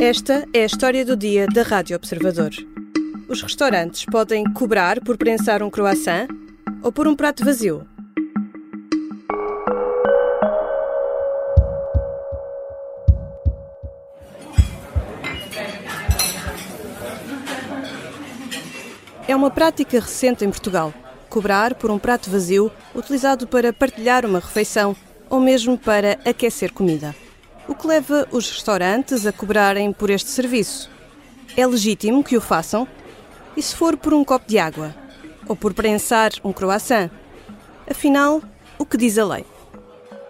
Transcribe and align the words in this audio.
Esta 0.00 0.48
é 0.54 0.62
a 0.62 0.64
história 0.64 1.04
do 1.04 1.14
dia 1.14 1.46
da 1.46 1.62
Rádio 1.62 1.94
Observador. 1.94 2.52
Os 3.28 3.42
restaurantes 3.42 4.06
podem 4.06 4.50
cobrar 4.54 4.98
por 4.98 5.18
prensar 5.18 5.62
um 5.62 5.68
croissant 5.68 6.26
ou 6.82 6.90
por 6.90 7.06
um 7.06 7.14
prato 7.14 7.44
vazio. 7.44 7.86
É 19.28 19.36
uma 19.36 19.50
prática 19.50 20.00
recente 20.00 20.46
em 20.46 20.48
Portugal. 20.48 20.94
Cobrar 21.28 21.74
por 21.74 21.90
um 21.90 21.98
prato 21.98 22.30
vazio 22.30 22.72
utilizado 22.94 23.46
para 23.46 23.70
partilhar 23.70 24.24
uma 24.24 24.40
refeição 24.40 24.96
ou 25.28 25.38
mesmo 25.38 25.76
para 25.76 26.18
aquecer 26.24 26.72
comida. 26.72 27.14
O 27.70 27.74
que 27.76 27.86
leva 27.86 28.26
os 28.32 28.50
restaurantes 28.50 29.24
a 29.24 29.30
cobrarem 29.30 29.92
por 29.92 30.10
este 30.10 30.28
serviço? 30.28 30.90
É 31.56 31.64
legítimo 31.64 32.24
que 32.24 32.36
o 32.36 32.40
façam? 32.40 32.86
E 33.56 33.62
se 33.62 33.76
for 33.76 33.96
por 33.96 34.12
um 34.12 34.24
copo 34.24 34.44
de 34.48 34.58
água? 34.58 34.92
Ou 35.46 35.54
por 35.54 35.72
prensar 35.72 36.32
um 36.42 36.52
croissant? 36.52 37.08
Afinal, 37.88 38.42
o 38.76 38.84
que 38.84 38.96
diz 38.96 39.16
a 39.18 39.24
lei? 39.24 39.44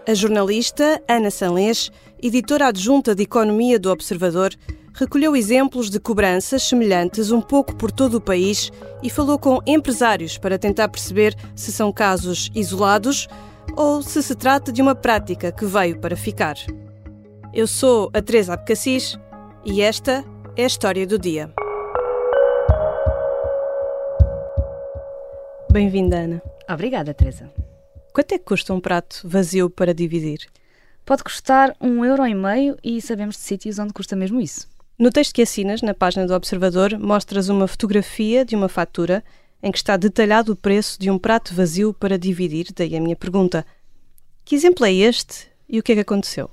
A 0.06 0.12
jornalista 0.12 1.02
Ana 1.08 1.30
Sanlês, 1.30 1.90
editora 2.22 2.66
adjunta 2.66 3.14
de 3.14 3.22
Economia 3.22 3.78
do 3.78 3.90
Observador, 3.90 4.54
recolheu 4.92 5.34
exemplos 5.34 5.88
de 5.88 5.98
cobranças 5.98 6.62
semelhantes 6.64 7.30
um 7.30 7.40
pouco 7.40 7.74
por 7.74 7.90
todo 7.90 8.16
o 8.16 8.20
país 8.20 8.70
e 9.02 9.09
falou 9.09 9.38
com 9.38 9.62
empresários 9.66 10.36
para 10.36 10.59
tentar 10.59 10.90
perceber 10.90 11.34
se 11.56 11.72
são 11.72 11.90
casos 11.90 12.50
isolados 12.54 13.26
ou 13.74 14.02
se 14.02 14.22
se 14.22 14.34
trata 14.34 14.70
de 14.70 14.82
uma 14.82 14.95
prática 14.95 15.50
que 15.50 15.64
veio 15.64 15.98
para 15.98 16.16
ficar. 16.18 16.56
Eu 17.52 17.66
sou 17.66 18.09
a 18.15 18.23
Teresa 18.23 18.54
Abcacis 18.54 19.18
e 19.65 19.82
esta 19.82 20.24
é 20.56 20.62
a 20.62 20.66
história 20.68 21.04
do 21.04 21.18
dia. 21.18 21.52
Bem-vinda, 25.68 26.16
Ana. 26.16 26.43
Obrigada, 26.71 27.12
Teresa. 27.12 27.52
Quanto 28.15 28.32
é 28.32 28.38
que 28.38 28.45
custa 28.45 28.73
um 28.73 28.78
prato 28.78 29.23
vazio 29.24 29.68
para 29.68 29.93
dividir? 29.93 30.46
Pode 31.04 31.24
custar 31.24 31.74
um 31.80 32.04
euro 32.04 32.24
e 32.24 32.34
meio 32.37 32.76
e 32.84 33.02
sabemos 33.02 33.34
de 33.34 33.43
sítios 33.43 33.80
onde 33.80 33.93
custa 33.93 34.15
mesmo 34.15 34.40
isso. 34.40 34.68
No 34.96 35.10
texto 35.10 35.34
que 35.34 35.43
assinas, 35.43 35.82
na 35.82 35.93
página 35.93 36.28
do 36.28 36.34
Observador, 36.34 36.96
mostras 37.01 37.48
uma 37.48 37.66
fotografia 37.66 38.45
de 38.45 38.54
uma 38.54 38.68
fatura 38.68 39.24
em 39.60 39.73
que 39.73 39.78
está 39.78 39.96
detalhado 39.96 40.52
o 40.52 40.56
preço 40.56 41.01
de 41.01 41.10
um 41.10 41.18
prato 41.18 41.52
vazio 41.52 41.93
para 41.93 42.16
dividir. 42.16 42.68
Daí 42.76 42.96
a 42.96 43.01
minha 43.01 43.16
pergunta: 43.16 43.66
que 44.45 44.54
exemplo 44.54 44.87
é 44.87 44.93
este 44.93 45.48
e 45.68 45.80
o 45.80 45.82
que 45.82 45.90
é 45.90 45.95
que 45.96 46.02
aconteceu? 46.02 46.48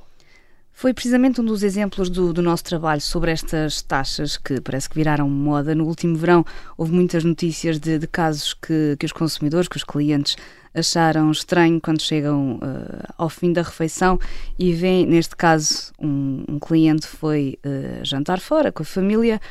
Foi 0.78 0.94
precisamente 0.94 1.42
um 1.42 1.44
dos 1.44 1.64
exemplos 1.64 2.08
do, 2.08 2.32
do, 2.32 2.40
nosso 2.40 2.64
trabalho 2.64 3.02
sobre 3.02 3.32
estas 3.32 3.82
taxas 3.82 4.38
que 4.38 4.62
parece 4.62 4.88
que 4.88 4.94
viraram 4.94 5.28
moda. 5.28 5.74
No 5.74 5.86
último 5.86 6.16
verão 6.16 6.46
houve 6.78 6.92
muitas 6.92 7.24
notícias 7.24 7.80
de, 7.80 7.98
de 7.98 8.06
casos 8.06 8.54
que, 8.54 8.96
que, 9.00 9.06
os 9.08 9.12
consumidores, 9.12 9.68
que 9.68 9.76
os 9.76 9.84
clientes 9.84 10.36
acharam 10.76 11.32
estranho 11.32 11.82
quando 11.82 12.00
chegam 12.00 12.58
uh, 12.58 13.12
ao 13.18 13.28
fim 13.28 13.52
da 13.52 13.64
refeição 13.64 14.20
e 14.60 14.72
vêm, 14.72 15.08
neste 15.08 15.36
caso, 15.36 15.92
um, 16.00 16.44
um 16.48 16.60
cliente 16.60 17.08
foi 17.08 17.58
uh, 17.66 18.06
jantar 18.06 18.40
fora 18.40 18.72
com 18.72 18.84
a 18.84 18.86
família 18.86 19.42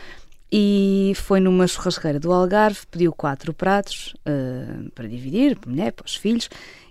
e 0.52 1.12
foi 1.16 1.40
numa 1.40 1.66
churrasqueira 1.66 2.20
do 2.20 2.32
Algarve, 2.32 2.86
pediu 2.88 3.12
quatro 3.12 3.52
pratos 3.52 4.14
uh, 4.20 4.88
para 4.92 5.08
dividir, 5.08 5.58
para 5.58 5.70
mulher, 5.72 5.90
para 5.90 6.06
os 6.06 6.14
filhos, 6.14 6.48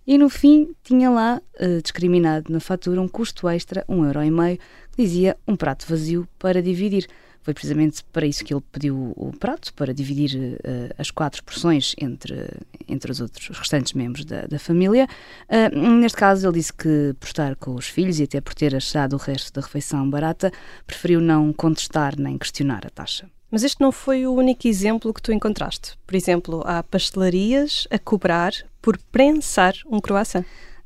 e 0.07 0.17
no 0.17 0.29
fim 0.29 0.75
tinha 0.83 1.09
lá, 1.09 1.41
uh, 1.59 1.81
discriminado 1.81 2.51
na 2.51 2.59
fatura, 2.59 3.01
um 3.01 3.07
custo 3.07 3.47
extra, 3.49 3.83
um 3.87 4.05
euro 4.05 4.23
e 4.23 4.31
meio, 4.31 4.57
que 4.91 5.03
dizia 5.03 5.35
um 5.47 5.55
prato 5.55 5.85
vazio 5.87 6.27
para 6.37 6.61
dividir. 6.61 7.07
Foi 7.41 7.53
precisamente 7.53 8.03
para 8.11 8.25
isso 8.25 8.43
que 8.43 8.51
ele 8.53 8.63
pediu 8.71 9.13
o 9.15 9.31
prato, 9.31 9.71
para 9.73 9.93
dividir 9.93 10.55
uh, 10.55 10.95
as 10.97 11.11
quatro 11.11 11.43
porções 11.43 11.93
entre, 11.99 12.49
entre 12.87 13.11
os 13.11 13.21
outros 13.21 13.49
os 13.49 13.59
restantes 13.59 13.93
membros 13.93 14.25
da, 14.25 14.47
da 14.47 14.57
família. 14.57 15.07
Uh, 15.47 15.79
neste 15.99 16.17
caso, 16.17 16.47
ele 16.47 16.57
disse 16.57 16.73
que, 16.73 17.15
por 17.19 17.27
estar 17.27 17.55
com 17.55 17.75
os 17.75 17.87
filhos 17.87 18.19
e 18.19 18.23
até 18.23 18.41
por 18.41 18.53
ter 18.53 18.75
achado 18.75 19.13
o 19.13 19.17
resto 19.17 19.53
da 19.53 19.61
refeição 19.61 20.09
barata, 20.09 20.51
preferiu 20.87 21.21
não 21.21 21.53
contestar 21.53 22.19
nem 22.19 22.37
questionar 22.37 22.85
a 22.85 22.89
taxa. 22.89 23.29
Mas 23.51 23.63
este 23.63 23.81
não 23.81 23.91
foi 23.91 24.25
o 24.25 24.33
único 24.33 24.67
exemplo 24.67 25.13
que 25.13 25.21
tu 25.21 25.31
encontraste. 25.31 25.97
Por 26.05 26.15
exemplo, 26.15 26.63
há 26.65 26.81
pastelarias 26.83 27.87
a 27.91 27.99
cobrar 27.99 28.53
por 28.81 28.97
prensar 29.11 29.73
um 29.89 29.99
croissant. 29.99 30.45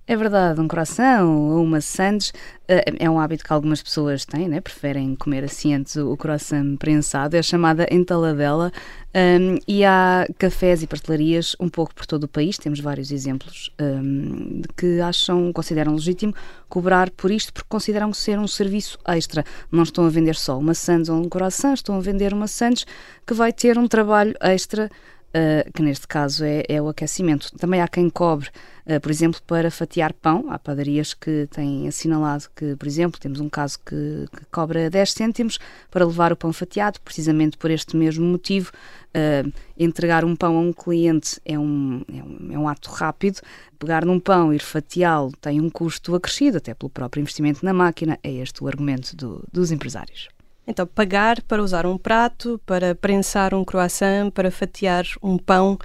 É 0.10 0.18
verdade, 0.18 0.60
um 0.60 0.68
croissant 0.68 1.24
ou 1.24 1.64
uma 1.64 1.82
sandes 1.82 2.34
eh, 2.68 2.84
é 2.98 3.08
um 3.08 3.20
hábito 3.20 3.44
que 3.44 3.54
algumas 3.54 3.80
pessoas 3.80 4.26
têm, 4.26 4.48
né? 4.48 4.60
preferem 4.60 5.14
comer 5.14 5.44
assim 5.44 5.76
antes 5.76 5.98
o 5.98 6.18
croissant 6.18 6.78
prensado, 6.78 7.38
é 7.38 7.44
chamada 7.44 7.86
entaladela 7.92 8.72
um, 9.14 9.60
e 9.68 9.86
há 9.86 10.26
cafés 10.40 10.82
e 10.82 10.88
pastelarias 10.88 11.56
um 11.60 11.70
pouco 11.70 11.94
por 11.94 12.08
todo 12.08 12.24
o 12.24 12.28
país, 12.28 12.58
temos 12.58 12.80
vários 12.80 13.12
exemplos 13.12 13.72
um, 13.80 14.64
que 14.76 15.00
acham, 15.00 15.54
consideram 15.54 15.94
legítimo 15.94 16.34
cobrar 16.68 17.12
por 17.12 17.30
isto 17.30 17.54
porque 17.54 17.70
consideram 17.70 18.12
ser 18.12 18.40
um 18.40 18.48
serviço 18.48 18.98
extra. 19.08 19.46
Não 19.72 19.84
estão 19.84 20.08
a 20.08 20.10
vender 20.10 20.34
só 20.34 20.58
uma 20.58 20.74
sandes 20.74 21.10
ou 21.10 21.18
um 21.22 21.30
croissant, 21.30 21.76
estão 21.76 21.96
a 21.96 22.02
vender 22.02 22.34
uma 22.34 22.48
sandes 22.48 22.84
que 23.28 23.34
vai 23.36 23.54
ter 23.54 23.78
um 23.78 23.88
trabalho 23.88 24.34
extra 24.42 24.90
uh, 25.30 25.72
que 25.72 25.82
neste 25.82 26.08
caso 26.08 26.44
é, 26.44 26.64
é, 26.68 26.82
o 26.82 26.88
aquecimento. 26.88 27.52
Também 27.58 27.82
há 27.82 27.88
quem 27.88 28.10
cobre, 28.10 28.50
por 28.98 29.12
exemplo, 29.12 29.40
para 29.46 29.70
fatiar 29.70 30.14
pão. 30.14 30.46
Há 30.50 30.58
padarias 30.58 31.14
que 31.14 31.48
têm 31.52 31.88
assinalado 31.88 32.46
que, 32.56 32.76
por 32.76 32.88
exemplo, 32.88 33.20
temos 33.20 33.40
um 33.40 33.50
caso 33.50 33.78
que, 33.86 34.26
que 34.36 34.46
cobra 34.52 34.90
10 34.90 35.12
cêntimos 35.12 35.60
para 35.92 36.06
levar 36.06 36.34
o 36.34 36.36
pão 36.36 36.52
fatiado, 36.52 37.00
precisamente 37.02 37.58
por 37.58 37.70
este 37.70 37.96
mesmo 37.96 38.26
motivo. 38.26 38.72
Uh, 39.10 39.52
entregar 39.78 40.24
um 40.24 40.36
pão 40.36 40.58
a 40.58 40.60
um 40.60 40.72
cliente 40.72 41.40
é 41.44 41.58
um, 41.58 42.04
é 42.08 42.24
um, 42.24 42.54
é 42.54 42.60
um 42.60 42.68
ato 42.68 42.90
rápido, 42.90 43.42
pegar 43.78 44.06
num 44.06 44.20
pão 44.20 44.54
e 44.54 44.56
ir 44.56 44.62
fatiá-lo 44.62 45.32
tem 45.42 45.60
um 45.60 45.70
custo 45.70 46.16
acrescido, 46.16 46.58
até 46.58 46.74
pelo 46.74 46.90
próprio 46.90 47.22
investimento 47.22 47.66
na 47.66 47.74
máquina. 47.74 48.18
É 48.24 48.32
este 48.32 48.64
o 48.64 48.68
argumento 48.68 49.16
do, 49.16 49.44
dos 49.52 49.72
empresários. 49.72 50.30
Então, 50.66 50.86
pagar 50.86 51.42
para 51.44 51.64
usar 51.64 51.86
um 51.86 51.98
prato, 51.98 52.62
para 52.66 52.94
prensar 52.94 53.56
um 53.56 53.66
croissant, 53.66 54.32
para 54.32 54.52
fatiar 54.52 55.04
um 55.22 55.38
pão. 55.38 55.80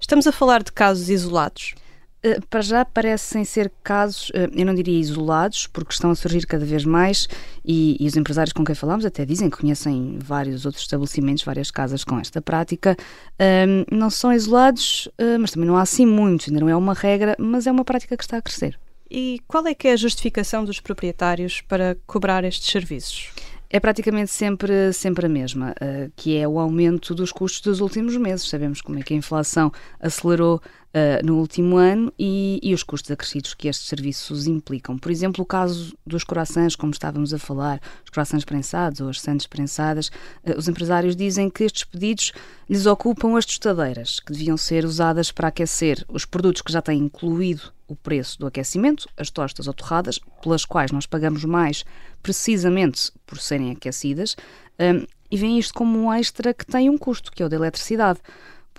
Estamos 0.00 0.28
a 0.28 0.32
falar 0.32 0.62
de 0.62 0.70
casos 0.70 1.08
isolados? 1.08 1.74
Uh, 2.24 2.44
para 2.50 2.60
já 2.60 2.84
parecem 2.84 3.44
ser 3.44 3.72
casos, 3.80 4.30
uh, 4.30 4.50
eu 4.52 4.66
não 4.66 4.74
diria 4.74 4.98
isolados, 4.98 5.68
porque 5.68 5.92
estão 5.92 6.10
a 6.10 6.16
surgir 6.16 6.44
cada 6.46 6.64
vez 6.64 6.84
mais 6.84 7.28
e, 7.64 7.96
e, 8.00 8.08
os 8.08 8.16
empresários 8.16 8.52
com 8.52 8.64
quem 8.64 8.74
falamos 8.74 9.04
até 9.04 9.24
dizem 9.24 9.48
que 9.48 9.58
conhecem 9.58 10.18
vários 10.20 10.66
outros 10.66 10.82
estabelecimentos, 10.82 11.44
várias 11.44 11.70
casas 11.70 12.02
com 12.02 12.18
esta 12.18 12.42
prática. 12.42 12.96
Uh, 13.34 13.94
não 13.94 14.10
são 14.10 14.32
isolados, 14.32 15.08
mas 15.40 15.52
também 15.52 15.68
não 15.68 15.76
há 15.76 15.82
assim 15.82 16.06
muitos, 16.06 16.48
ainda 16.48 16.60
não 16.60 16.68
é 16.68 16.74
uma 16.74 16.92
regra, 16.92 17.36
mas 17.38 17.66
é 17.66 17.70
uma 17.70 17.84
prática 17.84 18.16
que 18.16 18.24
está 18.24 18.38
a 18.38 18.42
crescer. 18.42 18.78
E 19.08 19.40
qual 19.46 19.66
é 19.66 19.74
que 19.74 19.86
é 19.86 19.92
a 19.92 19.96
justificação 19.96 20.64
dos 20.64 20.80
proprietários 20.80 21.60
para 21.60 21.96
cobrar 22.06 22.44
estes 22.44 22.70
serviços? 22.70 23.30
é 23.70 23.78
praticamente 23.78 24.30
sempre, 24.30 24.94
sempre 24.94 25.26
a 25.26 25.28
mesma, 25.28 25.74
que 26.16 26.38
é 26.38 26.48
o 26.48 26.58
aumento 26.58 27.14
dos 27.14 27.30
custos 27.30 27.60
dos 27.60 27.80
últimos 27.80 28.16
meses. 28.16 28.48
Sabemos 28.48 28.80
como 28.80 28.98
é 28.98 29.02
que 29.02 29.12
a 29.12 29.16
inflação 29.16 29.70
acelerou 30.00 30.58
uh, 30.94 31.24
no 31.24 31.38
último 31.38 31.76
ano 31.76 32.12
e, 32.18 32.58
e, 32.62 32.74
os 32.74 32.82
custos 32.82 33.10
acrescidos 33.10 33.54
que 33.54 33.68
estes 33.68 33.88
serviços 33.88 34.46
implicam. 34.46 34.98
Por 34.98 35.10
exemplo, 35.10 35.42
o 35.42 35.46
caso 35.46 35.96
dos 36.06 36.24
corações, 36.24 36.76
como 36.76 36.92
estávamos 36.92 37.32
a 37.34 37.38
falar, 37.38 37.80
os 38.04 38.10
corações 38.10 38.44
prensados 38.44 39.00
ou 39.00 39.08
as 39.08 39.20
sandes 39.20 39.46
prensadas, 39.46 40.08
uh, 40.08 40.56
os 40.56 40.68
empresários 40.68 41.16
dizem 41.16 41.50
que 41.50 41.64
estes 41.64 41.84
pedidos 41.84 42.32
lhes 42.68 42.86
ocupam 42.86 43.36
as 43.36 43.46
tostadeiras, 43.46 44.20
que 44.20 44.32
deviam 44.32 44.56
ser 44.56 44.84
usadas 44.84 45.30
para 45.32 45.48
aquecer 45.48 46.04
os 46.08 46.24
produtos 46.24 46.62
que 46.62 46.72
já 46.72 46.82
têm 46.82 46.98
incluído 46.98 47.72
o 47.86 47.96
preço 47.96 48.38
do 48.38 48.46
aquecimento, 48.46 49.08
as 49.16 49.30
tostas 49.30 49.66
ou 49.66 49.72
torradas, 49.72 50.20
pelas 50.42 50.64
quais 50.64 50.92
nós 50.92 51.06
pagamos 51.06 51.44
mais 51.44 51.84
precisamente 52.22 53.10
por 53.26 53.38
serem 53.38 53.70
aquecidas, 53.70 54.36
um, 54.78 55.06
e 55.30 55.36
veem 55.36 55.58
isto 55.58 55.74
como 55.74 55.98
um 55.98 56.12
extra 56.12 56.54
que 56.54 56.66
tem 56.66 56.88
um 56.88 56.98
custo, 56.98 57.32
que 57.32 57.42
é 57.42 57.46
o 57.46 57.48
da 57.48 57.56
eletricidade, 57.56 58.20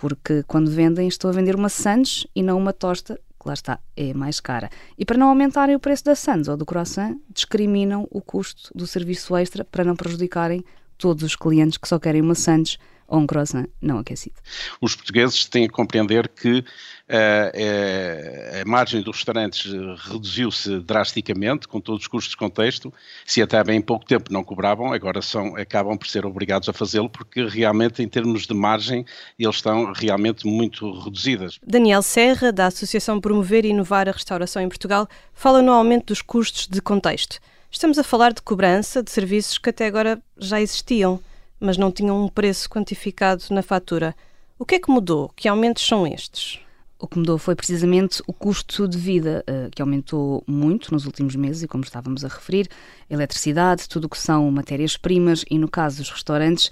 porque 0.00 0.42
quando 0.44 0.70
vendem 0.70 1.06
estão 1.06 1.28
a 1.28 1.32
vender 1.32 1.54
uma 1.54 1.68
sandes 1.68 2.26
e 2.34 2.42
não 2.42 2.56
uma 2.56 2.72
tosta, 2.72 3.20
que 3.38 3.46
lá 3.46 3.52
está, 3.52 3.78
é 3.94 4.14
mais 4.14 4.40
cara. 4.40 4.70
E 4.96 5.04
para 5.04 5.18
não 5.18 5.28
aumentarem 5.28 5.76
o 5.76 5.80
preço 5.80 6.02
da 6.04 6.14
sandes 6.14 6.48
ou 6.48 6.56
do 6.56 6.64
croissant, 6.64 7.18
discriminam 7.28 8.08
o 8.10 8.22
custo 8.22 8.72
do 8.74 8.86
serviço 8.86 9.36
extra 9.36 9.62
para 9.62 9.84
não 9.84 9.94
prejudicarem 9.94 10.64
todos 10.96 11.22
os 11.22 11.36
clientes 11.36 11.76
que 11.76 11.86
só 11.86 11.98
querem 11.98 12.22
uma 12.22 12.34
sandes 12.34 12.78
ou 13.10 13.18
um 13.18 13.26
croissant 13.26 13.66
não 13.82 13.98
aquecido. 13.98 14.36
Os 14.80 14.94
portugueses 14.94 15.44
têm 15.44 15.64
a 15.64 15.68
compreender 15.68 16.28
que 16.28 16.60
uh, 16.60 18.62
a 18.62 18.64
margem 18.64 19.02
dos 19.02 19.16
restaurantes 19.16 19.70
reduziu-se 20.08 20.78
drasticamente, 20.80 21.66
com 21.66 21.80
todos 21.80 22.02
os 22.02 22.06
custos 22.06 22.30
de 22.30 22.36
contexto, 22.36 22.94
se 23.26 23.42
até 23.42 23.58
há 23.58 23.64
bem 23.64 23.80
pouco 23.80 24.06
tempo 24.06 24.32
não 24.32 24.44
cobravam, 24.44 24.92
agora 24.92 25.20
são, 25.20 25.56
acabam 25.56 25.98
por 25.98 26.06
ser 26.06 26.24
obrigados 26.24 26.68
a 26.68 26.72
fazê-lo, 26.72 27.10
porque 27.10 27.44
realmente, 27.44 28.02
em 28.02 28.08
termos 28.08 28.46
de 28.46 28.54
margem, 28.54 29.04
eles 29.38 29.56
estão 29.56 29.92
realmente 29.92 30.46
muito 30.46 31.00
reduzidas. 31.00 31.58
Daniel 31.66 32.02
Serra, 32.02 32.52
da 32.52 32.66
Associação 32.66 33.20
Promover 33.20 33.64
e 33.64 33.70
Inovar 33.70 34.08
a 34.08 34.12
Restauração 34.12 34.62
em 34.62 34.68
Portugal, 34.68 35.08
fala 35.34 35.60
no 35.60 35.72
aumento 35.72 36.06
dos 36.06 36.22
custos 36.22 36.68
de 36.68 36.80
contexto. 36.80 37.40
Estamos 37.72 37.98
a 37.98 38.04
falar 38.04 38.32
de 38.32 38.42
cobrança 38.42 39.02
de 39.02 39.10
serviços 39.10 39.58
que 39.58 39.70
até 39.70 39.86
agora 39.86 40.20
já 40.36 40.60
existiam, 40.60 41.20
mas 41.60 41.76
não 41.76 41.92
tinham 41.92 42.24
um 42.24 42.28
preço 42.28 42.68
quantificado 42.68 43.44
na 43.50 43.62
fatura. 43.62 44.16
O 44.58 44.64
que 44.64 44.76
é 44.76 44.78
que 44.78 44.90
mudou? 44.90 45.30
Que 45.36 45.48
aumentos 45.48 45.86
são 45.86 46.06
estes? 46.06 46.58
O 46.98 47.06
que 47.06 47.18
mudou 47.18 47.38
foi 47.38 47.54
precisamente 47.54 48.22
o 48.26 48.32
custo 48.32 48.86
de 48.86 48.98
vida, 48.98 49.44
uh, 49.48 49.70
que 49.70 49.80
aumentou 49.80 50.44
muito 50.46 50.92
nos 50.92 51.06
últimos 51.06 51.34
meses, 51.34 51.62
e 51.62 51.68
como 51.68 51.82
estávamos 51.82 52.24
a 52.24 52.28
referir, 52.28 52.68
eletricidade, 53.08 53.88
tudo 53.88 54.04
o 54.04 54.08
que 54.08 54.18
são 54.18 54.50
matérias-primas 54.50 55.44
e, 55.50 55.58
no 55.58 55.68
caso 55.68 55.98
dos 55.98 56.10
restaurantes, 56.10 56.70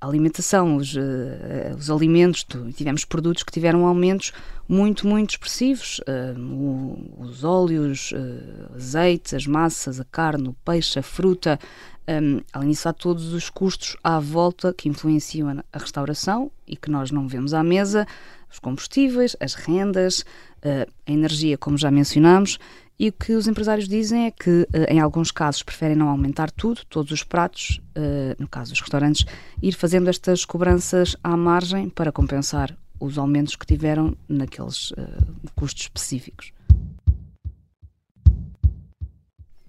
a 0.00 0.06
alimentação, 0.06 0.76
os, 0.76 0.94
uh, 0.94 1.76
os 1.76 1.90
alimentos, 1.90 2.46
tivemos 2.76 3.04
produtos 3.04 3.42
que 3.42 3.50
tiveram 3.50 3.86
aumentos 3.86 4.32
muito, 4.68 5.04
muito 5.04 5.30
expressivos. 5.30 6.00
Os 7.18 7.42
óleos, 7.42 8.14
azeites, 8.76 9.34
as 9.34 9.44
massas, 9.44 9.98
a 9.98 10.04
carne, 10.04 10.48
o 10.48 10.56
peixe, 10.64 11.00
a 11.00 11.02
fruta. 11.02 11.58
Um, 12.08 12.40
além 12.52 12.70
disso, 12.70 12.88
há 12.88 12.92
todos 12.92 13.32
os 13.32 13.48
custos 13.48 13.96
à 14.02 14.18
volta 14.18 14.74
que 14.74 14.88
influenciam 14.88 15.62
a 15.72 15.78
restauração 15.78 16.50
e 16.66 16.76
que 16.76 16.90
nós 16.90 17.10
não 17.10 17.28
vemos 17.28 17.54
à 17.54 17.62
mesa, 17.62 18.06
os 18.50 18.58
combustíveis, 18.58 19.36
as 19.40 19.54
rendas, 19.54 20.24
a 20.62 21.10
energia, 21.10 21.56
como 21.56 21.76
já 21.78 21.90
mencionámos, 21.90 22.58
e 22.98 23.08
o 23.08 23.12
que 23.12 23.32
os 23.32 23.48
empresários 23.48 23.88
dizem 23.88 24.26
é 24.26 24.30
que, 24.30 24.68
eh, 24.72 24.92
em 24.92 25.00
alguns 25.00 25.32
casos, 25.32 25.62
preferem 25.62 25.96
não 25.96 26.08
aumentar 26.08 26.50
tudo, 26.50 26.82
todos 26.88 27.10
os 27.10 27.24
pratos, 27.24 27.80
eh, 27.94 28.36
no 28.38 28.46
caso 28.46 28.70
dos 28.70 28.80
restaurantes, 28.80 29.24
ir 29.60 29.72
fazendo 29.72 30.08
estas 30.08 30.44
cobranças 30.44 31.16
à 31.24 31.36
margem 31.36 31.88
para 31.88 32.12
compensar 32.12 32.76
os 33.00 33.18
aumentos 33.18 33.56
que 33.56 33.66
tiveram 33.66 34.16
naqueles 34.28 34.92
custos 35.56 35.84
específicos. 35.84 36.52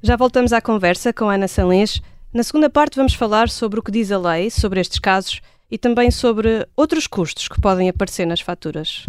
Já 0.05 0.17
voltamos 0.17 0.51
à 0.51 0.61
conversa 0.61 1.13
com 1.13 1.29
Ana 1.29 1.47
Salens. 1.47 2.01
Na 2.33 2.41
segunda 2.41 2.67
parte, 2.67 2.95
vamos 2.95 3.13
falar 3.13 3.47
sobre 3.47 3.79
o 3.79 3.83
que 3.83 3.91
diz 3.91 4.11
a 4.11 4.17
lei 4.17 4.49
sobre 4.49 4.79
estes 4.79 4.97
casos 4.97 5.39
e 5.69 5.77
também 5.77 6.09
sobre 6.09 6.67
outros 6.75 7.05
custos 7.05 7.47
que 7.47 7.61
podem 7.61 7.87
aparecer 7.89 8.25
nas 8.25 8.41
faturas. 8.41 9.05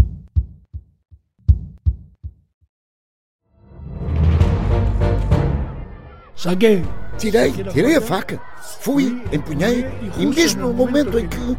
Saguei. 6.36 6.84
Tirei, 7.16 7.52
tirei 7.52 7.96
a 7.96 8.00
faca. 8.00 8.42
Fui, 8.80 9.22
empunhei 9.32 9.86
e 10.18 10.26
mesmo 10.26 10.68
no 10.68 10.74
momento 10.74 11.18
em 11.18 11.26
que. 11.26 11.56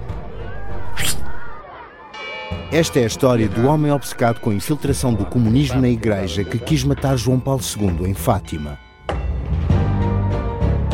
Esta 2.71 2.99
é 2.99 3.03
a 3.05 3.07
história 3.07 3.47
do 3.47 3.67
homem 3.67 3.91
obcecado 3.91 4.39
com 4.39 4.51
a 4.51 4.53
infiltração 4.53 5.13
do 5.13 5.25
comunismo 5.25 5.81
na 5.81 5.89
igreja 5.89 6.43
que 6.43 6.59
quis 6.59 6.83
matar 6.83 7.17
João 7.17 7.39
Paulo 7.39 7.61
II 7.63 8.07
em 8.07 8.13
Fátima. 8.13 8.84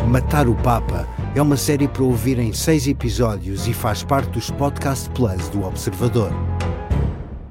Matar 0.09 0.49
o 0.49 0.55
Papa 0.55 1.07
é 1.35 1.41
uma 1.41 1.55
série 1.55 1.87
para 1.87 2.03
ouvir 2.03 2.39
em 2.39 2.51
seis 2.51 2.87
episódios 2.87 3.67
e 3.67 3.73
faz 3.73 4.03
parte 4.03 4.31
dos 4.31 4.49
Podcast 4.49 5.09
Plus 5.11 5.47
do 5.49 5.63
Observador. 5.63 6.31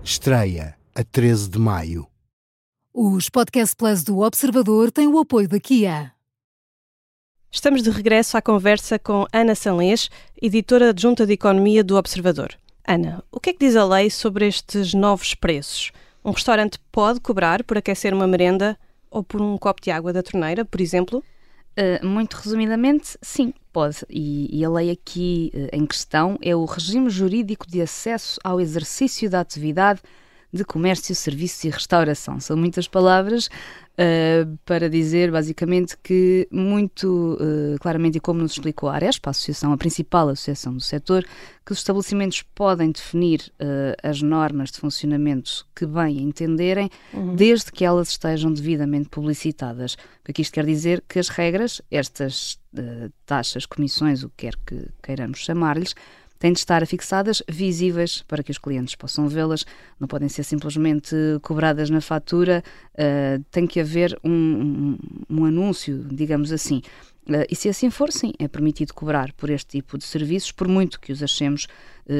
Estreia 0.02 0.74
a 0.94 1.02
13 1.04 1.48
de 1.48 1.58
maio. 1.58 2.06
Os 2.92 3.30
Podcast 3.30 3.74
Plus 3.76 4.02
do 4.02 4.18
Observador 4.18 4.90
têm 4.90 5.06
o 5.06 5.18
apoio 5.18 5.48
da 5.48 5.60
Kia. 5.60 6.12
Estamos 7.50 7.82
de 7.82 7.90
regresso 7.90 8.36
à 8.36 8.42
conversa 8.42 8.98
com 8.98 9.26
Ana 9.32 9.54
Sanlês, 9.54 10.10
editora 10.40 10.90
adjunta 10.90 11.24
de 11.24 11.34
Economia 11.34 11.84
do 11.84 11.96
Observador. 11.96 12.58
Ana, 12.86 13.24
o 13.30 13.40
que 13.40 13.50
é 13.50 13.52
que 13.52 13.64
diz 13.64 13.76
a 13.76 13.84
lei 13.84 14.10
sobre 14.10 14.46
estes 14.46 14.92
novos 14.92 15.34
preços? 15.34 15.92
Um 16.24 16.32
restaurante 16.32 16.78
pode 16.92 17.20
cobrar 17.20 17.62
por 17.62 17.78
aquecer 17.78 18.12
uma 18.12 18.26
merenda 18.26 18.76
ou 19.10 19.22
por 19.22 19.40
um 19.40 19.56
copo 19.56 19.80
de 19.80 19.90
água 19.90 20.12
da 20.12 20.22
torneira, 20.22 20.64
por 20.64 20.80
exemplo? 20.80 21.24
Uh, 21.78 22.04
muito 22.04 22.34
resumidamente, 22.34 23.16
sim, 23.22 23.54
pode. 23.72 24.04
E, 24.10 24.58
e 24.58 24.64
a 24.64 24.68
lei 24.68 24.90
aqui 24.90 25.52
uh, 25.54 25.68
em 25.72 25.86
questão 25.86 26.36
é 26.42 26.54
o 26.54 26.64
regime 26.64 27.08
jurídico 27.08 27.66
de 27.66 27.80
acesso 27.80 28.40
ao 28.42 28.60
exercício 28.60 29.30
da 29.30 29.40
atividade 29.40 30.00
de 30.52 30.64
comércio, 30.64 31.14
serviços 31.14 31.64
e 31.64 31.70
restauração. 31.70 32.40
São 32.40 32.56
muitas 32.56 32.88
palavras 32.88 33.46
uh, 33.46 34.58
para 34.64 34.88
dizer, 34.88 35.30
basicamente, 35.30 35.96
que 36.02 36.48
muito 36.50 37.38
uh, 37.40 37.78
claramente, 37.80 38.18
e 38.18 38.20
como 38.20 38.40
nos 38.40 38.52
explicou 38.52 38.88
a 38.88 38.94
Arespa, 38.94 39.30
a 39.30 39.32
associação, 39.32 39.72
a 39.72 39.76
principal 39.76 40.28
associação 40.28 40.74
do 40.74 40.80
setor, 40.80 41.24
que 41.64 41.72
os 41.72 41.78
estabelecimentos 41.78 42.42
podem 42.54 42.90
definir 42.90 43.52
uh, 43.60 43.94
as 44.02 44.20
normas 44.22 44.72
de 44.72 44.78
funcionamento 44.78 45.66
que 45.74 45.86
bem 45.86 46.18
entenderem, 46.18 46.90
uhum. 47.12 47.36
desde 47.36 47.70
que 47.70 47.84
elas 47.84 48.08
estejam 48.10 48.52
devidamente 48.52 49.08
publicitadas. 49.08 49.94
O 49.94 50.24
que 50.24 50.32
aqui 50.32 50.42
isto 50.42 50.54
quer 50.54 50.66
dizer 50.66 51.04
que 51.08 51.18
as 51.18 51.28
regras, 51.28 51.80
estas 51.90 52.58
taxas, 53.26 53.66
comissões, 53.66 54.22
o 54.22 54.28
que 54.30 54.46
quer 54.46 54.54
que 54.64 54.88
queiramos 55.02 55.40
chamar-lhes, 55.40 55.94
têm 56.40 56.54
de 56.54 56.58
estar 56.58 56.84
fixadas, 56.86 57.42
visíveis, 57.46 58.24
para 58.26 58.42
que 58.42 58.50
os 58.50 58.56
clientes 58.56 58.94
possam 58.96 59.28
vê-las, 59.28 59.64
não 60.00 60.08
podem 60.08 60.28
ser 60.28 60.42
simplesmente 60.42 61.14
cobradas 61.42 61.90
na 61.90 62.00
fatura, 62.00 62.64
uh, 62.94 63.44
tem 63.50 63.66
que 63.66 63.78
haver 63.78 64.18
um, 64.24 64.30
um, 64.30 64.98
um 65.28 65.44
anúncio, 65.44 66.02
digamos 66.10 66.50
assim. 66.50 66.80
Uh, 67.28 67.44
e 67.48 67.54
se 67.54 67.68
assim 67.68 67.90
for, 67.90 68.10
sim, 68.10 68.32
é 68.38 68.48
permitido 68.48 68.94
cobrar 68.94 69.32
por 69.34 69.50
este 69.50 69.78
tipo 69.78 69.98
de 69.98 70.04
serviços, 70.04 70.50
por 70.50 70.66
muito 70.66 70.98
que 70.98 71.12
os 71.12 71.22
achemos 71.22 71.68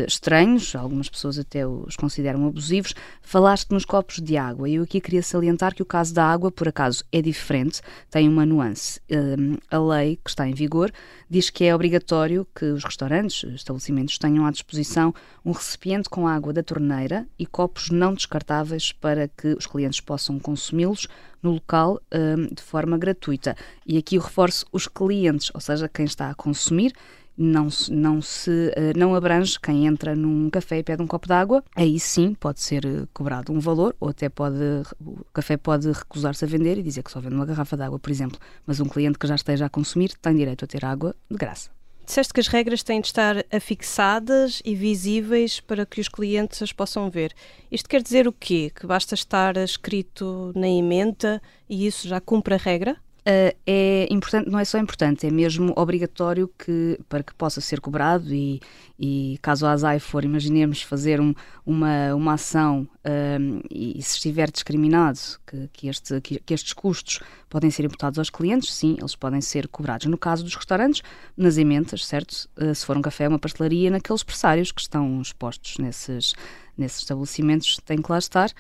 estranhos, 0.07 0.75
algumas 0.75 1.09
pessoas 1.09 1.39
até 1.39 1.67
os 1.67 1.97
consideram 1.97 2.47
abusivos. 2.47 2.95
Falaste 3.21 3.71
nos 3.71 3.85
copos 3.85 4.21
de 4.21 4.37
água 4.37 4.69
e 4.69 4.75
eu 4.77 4.85
aqui 4.85 5.01
queria 5.01 5.23
salientar 5.23 5.75
que 5.75 5.83
o 5.83 5.87
caso 5.87 6.15
da 6.15 6.25
água, 6.25 6.51
por 6.51 6.69
acaso, 6.69 7.05
é 7.11 7.21
diferente, 7.21 7.81
tem 8.11 8.29
uma 8.29 8.47
nuance. 8.47 9.01
Uh, 9.11 9.59
a 9.71 9.79
lei 9.79 10.17
que 10.23 10.31
está 10.31 10.49
em 10.49 10.55
vigor 10.55 10.93
diz 11.29 11.51
que 11.51 11.65
é 11.65 11.75
obrigatório 11.75 12.47
que 12.55 12.67
os 12.67 12.85
restaurantes, 12.85 13.45
estabelecimentos, 13.55 14.19
tenham 14.19 14.47
à 14.47 14.51
disposição 14.51 15.15
um 15.45 15.53
recipiente 15.53 16.09
com 16.09 16.27
água 16.27 16.53
da 16.53 16.63
torneira 16.63 17.27
e 17.39 17.47
copos 17.47 17.91
não 17.91 18.15
descartáveis 18.15 18.93
para 18.93 19.29
que 19.29 19.55
os 19.55 19.67
clientes 19.67 20.01
possam 20.01 20.39
consumi-los 20.39 21.09
no 21.43 21.53
local 21.53 22.01
um, 22.13 22.55
de 22.55 22.63
forma 22.63 22.99
gratuita. 22.99 23.57
E 23.87 23.97
aqui 23.97 24.17
eu 24.17 24.23
reforço 24.23 24.67
os 24.73 24.87
clientes, 24.87 25.51
ou 25.55 25.61
seja, 25.61 25.89
quem 25.89 26.05
está 26.05 26.31
a 26.31 26.35
consumir, 26.35 26.93
não, 27.41 27.69
não 27.89 28.21
se 28.21 28.71
eh, 28.77 28.93
não 28.95 29.15
abrange 29.15 29.59
quem 29.59 29.87
entra 29.87 30.15
num 30.15 30.51
café 30.51 30.79
e 30.79 30.83
pede 30.83 31.03
um 31.03 31.07
copo 31.07 31.27
de 31.27 31.33
água, 31.33 31.65
aí 31.75 31.99
sim 31.99 32.35
pode 32.35 32.61
ser 32.61 32.85
eh, 32.85 33.07
cobrado 33.15 33.51
um 33.51 33.59
valor, 33.59 33.97
ou 33.99 34.11
até 34.11 34.29
pode 34.29 34.61
o 35.01 35.25
café 35.33 35.57
pode 35.57 35.91
recusar-se 35.91 36.45
a 36.45 36.49
vender 36.49 36.77
e 36.77 36.83
dizer 36.83 37.03
que 37.03 37.11
só 37.11 37.19
vende 37.19 37.35
uma 37.35 37.47
garrafa 37.47 37.77
de 37.77 37.83
água, 37.83 37.99
por 37.99 38.11
exemplo. 38.11 38.39
Mas 38.67 38.79
um 38.79 38.87
cliente 38.87 39.19
que 39.19 39.27
já 39.27 39.35
esteja 39.35 39.67
a 39.67 39.71
consumir 39.71 40.13
tem 40.21 40.37
direito 40.37 40.65
a 40.65 40.69
ter 40.69 40.85
água 40.85 41.17
de 41.31 41.39
graça. 41.39 41.71
Disseste 42.05 42.35
que 42.35 42.41
as 42.41 42.49
regras 42.49 42.83
têm 42.83 43.01
de 43.01 43.07
estar 43.07 43.37
afixadas 43.53 44.61
e 44.65 44.75
visíveis 44.75 45.61
para 45.61 45.87
que 45.87 46.01
os 46.01 46.09
clientes 46.09 46.61
as 46.61 46.73
possam 46.73 47.09
ver. 47.09 47.33
Isto 47.71 47.89
quer 47.89 48.03
dizer 48.03 48.27
o 48.29 48.33
quê? 48.33 48.71
Que 48.75 48.87
basta 48.87 49.15
estar 49.15 49.57
escrito 49.57 50.53
na 50.55 50.69
emenda 50.69 51.41
e 51.69 51.87
isso 51.87 52.09
já 52.09 52.21
cumpre 52.21 52.55
a 52.55 52.59
regra? 52.59 52.97
Uh, 53.31 53.57
é 53.65 54.09
importante, 54.11 54.51
não 54.51 54.59
é 54.59 54.65
só 54.65 54.77
importante, 54.79 55.25
é 55.25 55.31
mesmo 55.31 55.73
obrigatório 55.77 56.51
que 56.59 56.99
para 57.09 57.23
que 57.23 57.33
possa 57.33 57.61
ser 57.61 57.81
cobrado 57.81 58.35
e, 58.35 58.61
e 58.99 59.39
caso 59.41 59.67
a 59.67 59.73
ASAI 59.73 60.01
for, 60.01 60.25
imaginemos 60.25 60.83
fazer 60.83 61.21
um, 61.21 61.33
uma, 61.65 62.13
uma 62.15 62.33
ação 62.33 62.89
um, 63.05 63.61
e, 63.71 64.03
se 64.03 64.17
estiver 64.17 64.51
discriminado 64.51 65.19
que, 65.47 65.69
que, 65.73 65.89
este, 65.89 66.21
que, 66.21 66.41
que, 66.41 66.55
estes 66.55 66.73
custos 66.73 67.21
podem 67.49 67.71
ser 67.71 67.85
imputados 67.85 68.19
aos 68.19 68.31
clientes, 68.31 68.73
sim, 68.75 68.97
eles 68.99 69.15
podem 69.15 69.41
ser 69.41 69.69
cobrados. 69.69 70.07
No 70.07 70.19
caso 70.19 70.43
dos 70.43 70.57
restaurantes, 70.57 71.03
nas 71.37 71.57
emendas, 71.57 72.05
certo? 72.05 72.49
Uh, 72.57 72.75
se 72.75 72.85
for 72.85 72.97
um 72.97 73.03
café, 73.03 73.29
uma 73.29 73.39
pastelaria, 73.39 73.91
naqueles 73.91 74.25
pressários 74.25 74.73
que 74.73 74.81
estão 74.81 75.23
expostos 75.23 75.79
nesses, 75.79 76.35
nesses 76.77 77.01
estabelecimentos, 77.01 77.79
tem 77.85 78.03
que 78.03 78.11
lá 78.11 78.19
estar 78.19 78.51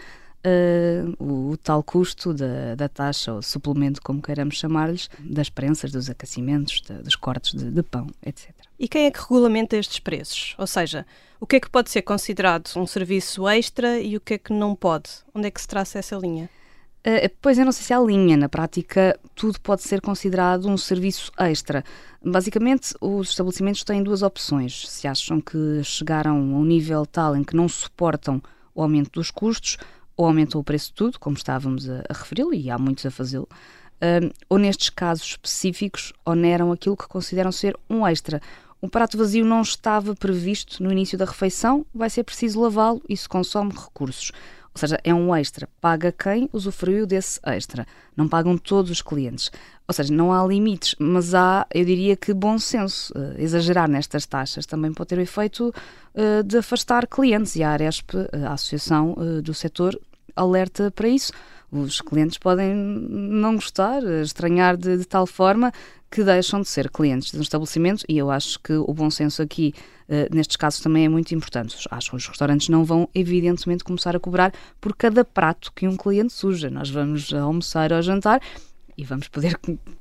uh, 0.44 1.14
o, 1.22 1.50
o, 1.50 1.56
tal 1.56 1.82
custo 1.82 2.32
da, 2.32 2.74
da, 2.74 2.88
taxa 2.88 3.32
ou 3.32 3.42
suplemento, 3.42 4.00
como 4.02 4.22
queiramos 4.22 4.56
chamar-lhes, 4.56 5.08
das 5.18 5.48
prensas, 5.48 5.92
dos 5.92 6.08
aquecimentos, 6.08 6.80
de, 6.80 6.94
dos 7.02 7.16
cortes 7.16 7.54
de, 7.54 7.70
de 7.70 7.82
pão, 7.82 8.06
etc. 8.24 8.50
E 8.78 8.88
quem 8.88 9.06
é 9.06 9.10
que 9.10 9.20
regulamenta 9.20 9.76
estes 9.76 9.98
preços? 9.98 10.54
Ou 10.58 10.66
seja, 10.66 11.06
o 11.38 11.46
que 11.46 11.56
é 11.56 11.60
que 11.60 11.70
pode 11.70 11.90
ser 11.90 12.02
considerado 12.02 12.70
um 12.76 12.86
serviço 12.86 13.46
extra 13.48 14.00
e 14.00 14.16
o 14.16 14.20
que 14.20 14.34
é 14.34 14.38
que 14.38 14.52
não 14.52 14.74
pode? 14.74 15.10
Onde 15.34 15.48
é 15.48 15.50
que 15.50 15.60
se 15.60 15.68
traça 15.68 15.98
essa 15.98 16.16
linha? 16.16 16.48
Uh, 17.00 17.34
pois 17.40 17.58
eu 17.58 17.64
não 17.64 17.72
sei 17.72 17.84
se 17.84 17.94
há 17.94 18.00
linha. 18.00 18.36
Na 18.36 18.48
prática, 18.48 19.18
tudo 19.34 19.58
pode 19.60 19.82
ser 19.82 20.00
considerado 20.00 20.68
um 20.68 20.76
serviço 20.76 21.32
extra. 21.38 21.82
Basicamente, 22.22 22.94
os 23.00 23.30
estabelecimentos 23.30 23.84
têm 23.84 24.02
duas 24.02 24.22
opções. 24.22 24.88
Se 24.88 25.08
acham 25.08 25.40
que 25.40 25.82
chegaram 25.82 26.36
a 26.36 26.58
um 26.58 26.64
nível 26.64 27.06
tal 27.06 27.34
em 27.36 27.42
que 27.42 27.56
não 27.56 27.68
suportam 27.68 28.42
o 28.74 28.82
aumento 28.82 29.10
dos 29.12 29.30
custos, 29.30 29.78
ou 30.20 30.26
aumentou 30.26 30.60
o 30.60 30.64
preço 30.64 30.88
de 30.88 30.96
tudo, 30.96 31.18
como 31.18 31.34
estávamos 31.34 31.88
a, 31.88 32.04
a 32.06 32.12
referi-lo, 32.12 32.52
e 32.52 32.70
há 32.70 32.76
muitos 32.78 33.06
a 33.06 33.10
fazê-lo, 33.10 33.48
uh, 34.02 34.30
ou 34.50 34.58
nestes 34.58 34.90
casos 34.90 35.24
específicos 35.24 36.12
oneram 36.26 36.70
aquilo 36.70 36.94
que 36.94 37.08
consideram 37.08 37.50
ser 37.50 37.74
um 37.88 38.06
extra. 38.06 38.38
Um 38.82 38.88
prato 38.88 39.16
vazio 39.16 39.46
não 39.46 39.62
estava 39.62 40.14
previsto 40.14 40.82
no 40.82 40.92
início 40.92 41.16
da 41.16 41.24
refeição, 41.24 41.86
vai 41.94 42.10
ser 42.10 42.24
preciso 42.24 42.60
lavá-lo 42.60 43.00
e 43.08 43.14
isso 43.14 43.30
consome 43.30 43.72
recursos. 43.72 44.30
Ou 44.74 44.78
seja, 44.78 45.00
é 45.02 45.12
um 45.12 45.34
extra. 45.34 45.66
Paga 45.80 46.12
quem 46.12 46.50
usufruiu 46.52 47.06
desse 47.06 47.40
extra. 47.42 47.86
Não 48.14 48.28
pagam 48.28 48.56
todos 48.58 48.90
os 48.90 49.02
clientes. 49.02 49.50
Ou 49.88 49.94
seja, 49.94 50.12
não 50.12 50.32
há 50.32 50.46
limites, 50.46 50.94
mas 50.98 51.34
há, 51.34 51.66
eu 51.74 51.84
diria 51.84 52.14
que 52.14 52.32
bom 52.34 52.58
senso. 52.58 53.12
Uh, 53.16 53.34
exagerar 53.38 53.88
nestas 53.88 54.26
taxas 54.26 54.66
também 54.66 54.92
pode 54.92 55.08
ter 55.08 55.18
o 55.18 55.22
efeito 55.22 55.74
uh, 56.14 56.42
de 56.44 56.58
afastar 56.58 57.06
clientes 57.06 57.56
e 57.56 57.62
a 57.62 57.70
Aresp, 57.70 58.10
a 58.32 58.52
Associação 58.52 59.16
do 59.42 59.52
Setor, 59.52 59.98
alerta 60.40 60.90
para 60.90 61.08
isso. 61.08 61.32
Os 61.70 62.00
clientes 62.00 62.36
podem 62.36 62.74
não 62.74 63.54
gostar, 63.54 64.02
estranhar 64.22 64.76
de, 64.76 64.96
de 64.98 65.04
tal 65.06 65.26
forma 65.26 65.72
que 66.10 66.24
deixam 66.24 66.60
de 66.60 66.68
ser 66.68 66.90
clientes 66.90 67.30
de 67.30 67.38
um 67.38 67.42
estabelecimento 67.42 68.04
e 68.08 68.18
eu 68.18 68.30
acho 68.30 68.58
que 68.60 68.72
o 68.72 68.92
bom 68.92 69.08
senso 69.08 69.40
aqui, 69.40 69.72
uh, 70.08 70.34
nestes 70.34 70.56
casos, 70.56 70.80
também 70.80 71.04
é 71.04 71.08
muito 71.08 71.32
importante. 71.32 71.76
Acho 71.88 72.10
que 72.10 72.16
os 72.16 72.26
restaurantes 72.26 72.68
não 72.68 72.84
vão, 72.84 73.08
evidentemente, 73.14 73.84
começar 73.84 74.16
a 74.16 74.18
cobrar 74.18 74.52
por 74.80 74.96
cada 74.96 75.24
prato 75.24 75.72
que 75.72 75.86
um 75.86 75.96
cliente 75.96 76.32
suja. 76.32 76.68
Nós 76.68 76.90
vamos 76.90 77.32
almoçar 77.32 77.92
ou 77.92 78.02
jantar 78.02 78.40
e 78.98 79.04
vamos 79.04 79.28
poder 79.28 79.56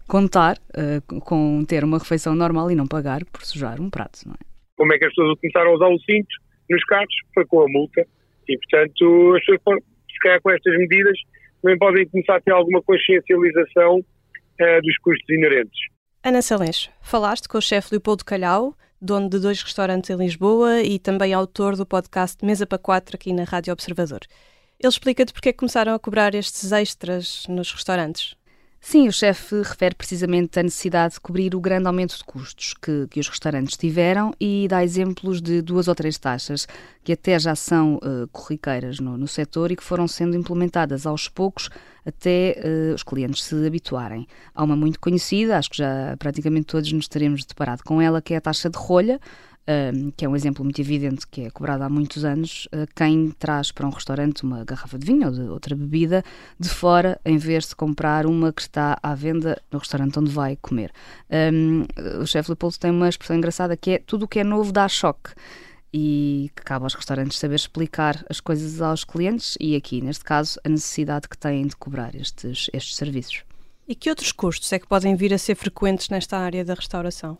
contar 0.07 0.57
uh, 0.57 1.21
com 1.21 1.63
ter 1.63 1.83
uma 1.83 1.99
refeição 1.99 2.33
normal 2.33 2.71
e 2.71 2.75
não 2.75 2.87
pagar 2.87 3.23
por 3.25 3.45
sujar 3.45 3.79
um 3.79 3.91
prato, 3.91 4.21
não 4.25 4.33
é? 4.33 4.37
Como 4.75 4.91
é 4.93 4.97
que 4.97 5.05
as 5.05 5.13
pessoas 5.13 5.39
começaram 5.39 5.71
a 5.71 5.75
usar 5.75 5.87
o 5.89 5.99
cinto 5.99 6.35
nos 6.69 6.83
carros? 6.85 7.13
Foi 7.35 7.45
com 7.45 7.61
a 7.61 7.67
multa 7.67 8.07
e, 8.47 8.57
portanto, 8.57 9.35
as 9.35 9.45
pessoas, 9.45 9.83
se 10.19 10.23
calhar 10.23 10.41
com 10.41 10.51
estas 10.51 10.77
medidas, 10.77 11.17
também 11.61 11.77
podem 11.77 12.07
começar 12.09 12.35
a 12.35 12.41
ter 12.41 12.51
alguma 12.51 12.81
consciencialização 12.81 13.99
uh, 13.99 14.81
dos 14.81 14.97
custos 14.99 15.29
inerentes. 15.29 15.79
Ana 16.23 16.41
Salens, 16.41 16.89
falaste 17.01 17.47
com 17.47 17.57
o 17.57 17.61
chefe 17.61 17.89
Leopoldo 17.91 18.25
Calhau, 18.25 18.75
dono 19.01 19.29
de 19.29 19.39
dois 19.39 19.61
restaurantes 19.61 20.09
em 20.09 20.17
Lisboa 20.17 20.81
e 20.81 20.99
também 20.99 21.33
autor 21.33 21.77
do 21.77 21.85
podcast 21.85 22.43
Mesa 22.45 22.67
para 22.67 22.77
Quatro 22.77 23.15
aqui 23.15 23.31
na 23.31 23.45
Rádio 23.45 23.71
Observador. 23.71 24.19
Ele 24.79 24.89
explica-te 24.89 25.33
porque 25.33 25.49
é 25.49 25.51
que 25.53 25.59
começaram 25.59 25.93
a 25.93 25.99
cobrar 25.99 26.35
estes 26.35 26.71
extras 26.71 27.45
nos 27.47 27.71
restaurantes. 27.71 28.35
Sim, 28.81 29.09
o 29.09 29.11
chefe 29.11 29.57
refere 29.57 29.93
precisamente 29.93 30.57
a 30.57 30.63
necessidade 30.63 31.15
de 31.15 31.19
cobrir 31.19 31.53
o 31.53 31.59
grande 31.59 31.85
aumento 31.85 32.17
de 32.17 32.23
custos 32.23 32.73
que, 32.73 33.07
que 33.09 33.19
os 33.19 33.27
restaurantes 33.27 33.75
tiveram 33.75 34.33
e 34.39 34.67
dá 34.69 34.81
exemplos 34.83 35.41
de 35.41 35.61
duas 35.61 35.89
ou 35.89 35.95
três 35.95 36.17
taxas 36.17 36.65
que 37.03 37.11
até 37.11 37.37
já 37.37 37.55
são 37.55 37.95
uh, 37.95 38.27
corriqueiras 38.31 38.99
no, 38.99 39.17
no 39.17 39.27
setor 39.27 39.71
e 39.71 39.75
que 39.75 39.83
foram 39.83 40.07
sendo 40.07 40.35
implementadas 40.35 41.05
aos 41.05 41.27
poucos 41.27 41.69
até 42.05 42.57
uh, 42.63 42.95
os 42.95 43.03
clientes 43.03 43.43
se 43.43 43.67
habituarem. 43.67 44.25
Há 44.55 44.63
uma 44.63 44.77
muito 44.77 44.99
conhecida, 44.99 45.57
acho 45.57 45.71
que 45.71 45.77
já 45.77 46.15
praticamente 46.17 46.67
todos 46.67 46.91
nos 46.93 47.07
teremos 47.07 47.43
deparado 47.43 47.83
com 47.83 48.01
ela, 48.01 48.21
que 48.21 48.33
é 48.33 48.37
a 48.37 48.41
taxa 48.41 48.69
de 48.69 48.77
rolha, 48.77 49.19
que 50.15 50.25
é 50.25 50.29
um 50.29 50.35
exemplo 50.35 50.63
muito 50.63 50.79
evidente 50.81 51.27
que 51.27 51.41
é 51.41 51.49
cobrado 51.49 51.83
há 51.83 51.89
muitos 51.89 52.25
anos, 52.25 52.67
uh, 52.73 52.87
quem 52.95 53.29
traz 53.37 53.71
para 53.71 53.85
um 53.85 53.91
restaurante 53.91 54.43
uma 54.43 54.63
garrafa 54.63 54.97
de 54.97 55.05
vinho 55.05 55.27
ou 55.27 55.33
de 55.33 55.41
outra 55.41 55.75
bebida 55.75 56.23
de 56.59 56.69
fora, 56.69 57.19
em 57.23 57.37
vez 57.37 57.69
de 57.69 57.75
comprar 57.75 58.25
uma 58.25 58.51
que 58.51 58.61
está 58.61 58.97
à 59.01 59.13
venda 59.13 59.61
no 59.71 59.79
restaurante 59.79 60.17
onde 60.17 60.31
vai 60.31 60.55
comer. 60.55 60.91
Um, 61.29 61.85
o 62.21 62.25
chefe 62.25 62.49
Leopoldo 62.49 62.77
tem 62.79 62.91
uma 62.91 63.07
expressão 63.09 63.35
engraçada 63.35 63.77
que 63.77 63.91
é 63.91 63.99
tudo 63.99 64.23
o 64.23 64.27
que 64.27 64.39
é 64.39 64.43
novo 64.43 64.71
dá 64.71 64.87
choque 64.87 65.31
e 65.93 66.51
que 66.55 66.63
cabe 66.63 66.85
aos 66.85 66.93
restaurantes 66.93 67.37
saber 67.37 67.55
explicar 67.55 68.23
as 68.29 68.39
coisas 68.39 68.81
aos 68.81 69.03
clientes 69.03 69.57
e 69.59 69.75
aqui, 69.75 70.01
neste 70.01 70.23
caso, 70.23 70.59
a 70.63 70.69
necessidade 70.69 71.27
que 71.27 71.37
têm 71.37 71.65
de 71.65 71.75
cobrar 71.75 72.15
estes, 72.15 72.69
estes 72.73 72.95
serviços. 72.95 73.43
E 73.87 73.95
que 73.95 74.09
outros 74.09 74.31
custos 74.31 74.71
é 74.71 74.77
que 74.77 74.87
podem 74.87 75.15
vir 75.15 75.33
a 75.33 75.37
ser 75.37 75.55
frequentes 75.55 76.09
nesta 76.09 76.37
área 76.37 76.63
da 76.63 76.75
restauração? 76.75 77.37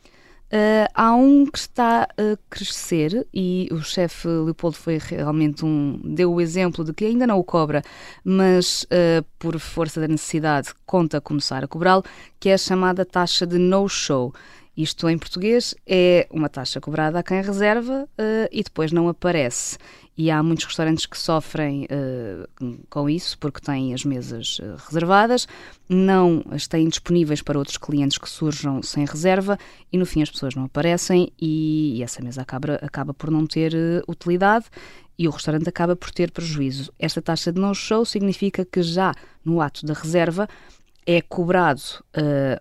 Uh, 0.52 0.90
há 0.96 1.14
um 1.14 1.46
que 1.46 1.60
está 1.60 2.08
a 2.18 2.38
crescer 2.50 3.28
e 3.32 3.70
o 3.72 3.84
chefe 3.84 4.28
Leopoldo 4.28 4.76
foi 4.76 4.98
realmente 4.98 5.64
um 5.64 6.02
deu 6.04 6.34
o 6.34 6.42
exemplo 6.42 6.84
de 6.84 6.92
que 6.92 7.06
ainda 7.06 7.28
não 7.28 7.38
o 7.38 7.44
cobra, 7.44 7.84
mas 8.24 8.84
uh, 8.86 9.24
por 9.38 9.60
força 9.60 10.02
da 10.02 10.08
necessidade 10.08 10.70
conta 10.88 11.22
começar 11.22 11.64
a 11.64 11.68
cobrá-lo, 11.68 12.04
que 12.40 12.50
é 12.50 12.56
a 12.56 12.58
chamada 12.58 13.06
taxa 13.06 13.46
de 13.46 13.60
no-show. 13.60 14.34
Isto 14.80 15.10
em 15.10 15.18
português 15.18 15.76
é 15.86 16.26
uma 16.32 16.48
taxa 16.48 16.80
cobrada 16.80 17.20
a 17.20 17.24
quem 17.24 17.42
reserva 17.42 18.08
uh, 18.18 18.48
e 18.50 18.64
depois 18.64 18.94
não 18.94 19.10
aparece 19.10 19.78
e 20.18 20.32
há 20.32 20.42
muitos 20.42 20.64
restaurantes 20.64 21.06
que 21.06 21.18
sofrem 21.18 21.84
uh, 21.84 22.78
com 22.90 23.10
isso 23.10 23.38
porque 23.40 23.60
têm 23.60 23.94
as 23.94 24.06
mesas 24.06 24.58
uh, 24.60 24.78
reservadas, 24.88 25.50
não 25.90 26.46
as 26.50 26.66
têm 26.66 26.88
disponíveis 26.88 27.42
para 27.42 27.60
outros 27.60 27.78
clientes 27.78 28.18
que 28.18 28.30
surjam 28.30 28.82
sem 28.82 29.04
reserva 29.04 29.60
e 29.92 29.98
no 29.98 30.06
fim 30.06 30.22
as 30.22 30.32
pessoas 30.32 30.56
não 30.56 30.64
aparecem 30.64 31.30
e, 31.38 31.98
e 31.98 32.02
essa 32.02 32.24
mesa 32.24 32.42
acaba, 32.42 32.76
acaba 32.76 33.14
por 33.14 33.30
não 33.30 33.46
ter 33.46 33.74
utilidade 34.08 34.68
e 35.18 35.28
o 35.28 35.32
restaurante 35.32 35.68
acaba 35.68 35.94
por 35.94 36.10
ter 36.10 36.32
prejuízo. 36.32 36.94
Esta 36.98 37.22
taxa 37.22 37.52
de 37.52 37.60
no-show 37.60 38.06
significa 38.06 38.64
que 38.64 38.82
já 38.82 39.14
no 39.44 39.60
ato 39.60 39.86
da 39.86 39.94
reserva 39.94 40.48
é 41.12 41.22
cobrado 41.22 41.82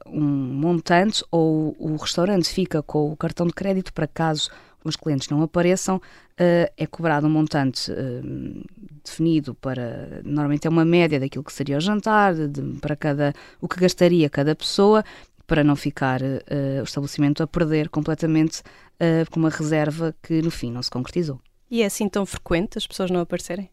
um 0.06 0.20
montante 0.22 1.22
ou 1.30 1.76
o 1.78 1.96
restaurante 1.96 2.48
fica 2.48 2.82
com 2.82 3.12
o 3.12 3.16
cartão 3.16 3.46
de 3.46 3.52
crédito 3.52 3.92
para 3.92 4.06
caso 4.06 4.50
os 4.84 4.96
clientes 4.96 5.28
não 5.28 5.42
apareçam, 5.42 5.96
uh, 5.96 6.72
é 6.76 6.86
cobrado 6.86 7.26
um 7.26 7.30
montante 7.30 7.90
uh, 7.90 8.64
definido 9.04 9.54
para, 9.54 10.20
normalmente 10.24 10.66
é 10.66 10.70
uma 10.70 10.84
média 10.84 11.20
daquilo 11.20 11.44
que 11.44 11.52
seria 11.52 11.76
o 11.76 11.80
jantar, 11.80 12.34
de, 12.34 12.62
para 12.80 12.96
cada, 12.96 13.32
o 13.60 13.68
que 13.68 13.80
gastaria 13.80 14.28
cada 14.28 14.54
pessoa, 14.54 15.04
para 15.46 15.64
não 15.64 15.76
ficar 15.76 16.20
uh, 16.22 16.80
o 16.80 16.84
estabelecimento 16.84 17.42
a 17.42 17.46
perder 17.46 17.88
completamente 17.88 18.62
com 19.30 19.38
uma 19.38 19.48
reserva 19.48 20.12
que 20.20 20.42
no 20.42 20.50
fim 20.50 20.72
não 20.72 20.82
se 20.82 20.90
concretizou. 20.90 21.40
E 21.70 21.82
é 21.82 21.86
assim 21.86 22.08
tão 22.08 22.26
frequente 22.26 22.76
as 22.76 22.84
pessoas 22.84 23.12
não 23.12 23.20
aparecerem? 23.20 23.70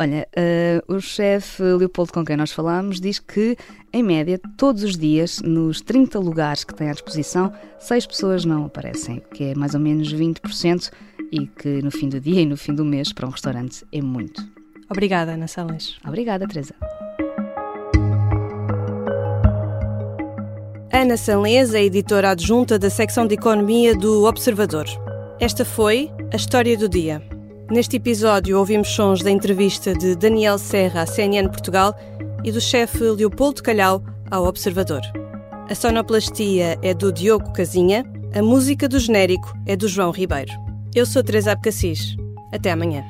Olha, 0.00 0.26
uh, 0.34 0.94
o 0.96 0.98
chefe 0.98 1.62
Leopoldo 1.62 2.14
com 2.14 2.24
quem 2.24 2.34
nós 2.34 2.50
falámos 2.50 2.98
diz 2.98 3.18
que, 3.18 3.54
em 3.92 4.02
média, 4.02 4.40
todos 4.56 4.82
os 4.82 4.96
dias, 4.96 5.42
nos 5.42 5.82
30 5.82 6.18
lugares 6.18 6.64
que 6.64 6.74
tem 6.74 6.88
à 6.88 6.92
disposição, 6.92 7.52
6 7.78 8.06
pessoas 8.06 8.46
não 8.46 8.64
aparecem, 8.64 9.20
que 9.34 9.44
é 9.44 9.54
mais 9.54 9.74
ou 9.74 9.80
menos 9.80 10.10
20%, 10.10 10.90
e 11.30 11.46
que 11.46 11.82
no 11.82 11.90
fim 11.90 12.08
do 12.08 12.18
dia 12.18 12.40
e 12.40 12.46
no 12.46 12.56
fim 12.56 12.74
do 12.74 12.82
mês, 12.82 13.12
para 13.12 13.26
um 13.26 13.30
restaurante, 13.30 13.84
é 13.92 14.00
muito. 14.00 14.42
Obrigada, 14.88 15.32
Ana 15.32 15.46
Salles. 15.46 15.98
Obrigada, 16.02 16.48
Teresa. 16.48 16.74
Ana 20.90 21.18
Sanlês 21.18 21.74
é 21.74 21.84
editora 21.84 22.30
adjunta 22.30 22.78
da 22.78 22.88
secção 22.88 23.26
de 23.26 23.34
Economia 23.34 23.94
do 23.94 24.24
Observador. 24.24 24.86
Esta 25.38 25.62
foi 25.62 26.10
a 26.32 26.36
história 26.36 26.74
do 26.74 26.88
dia. 26.88 27.29
Neste 27.70 27.98
episódio 27.98 28.58
ouvimos 28.58 28.88
sons 28.88 29.22
da 29.22 29.30
entrevista 29.30 29.94
de 29.94 30.16
Daniel 30.16 30.58
Serra 30.58 31.02
à 31.02 31.06
CNN 31.06 31.48
Portugal 31.48 31.94
e 32.42 32.50
do 32.50 32.60
chefe 32.60 32.98
Leopoldo 32.98 33.62
Calhau 33.62 34.02
ao 34.28 34.44
Observador. 34.44 35.00
A 35.68 35.74
sonoplastia 35.76 36.76
é 36.82 36.92
do 36.92 37.12
Diogo 37.12 37.52
Casinha, 37.52 38.04
a 38.34 38.42
música 38.42 38.88
do 38.88 38.98
genérico 38.98 39.56
é 39.66 39.76
do 39.76 39.86
João 39.86 40.10
Ribeiro. 40.10 40.50
Eu 40.96 41.06
sou 41.06 41.22
Teresa 41.22 41.52
Abcacis. 41.52 42.16
Até 42.52 42.72
amanhã. 42.72 43.04